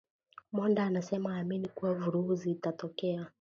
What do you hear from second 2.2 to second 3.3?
zitatokea